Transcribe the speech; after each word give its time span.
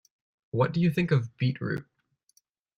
What 0.49 0.71
do 0.71 0.81
you 0.81 0.89
think 0.89 1.11
of 1.11 1.37
beetroot? 1.37 1.85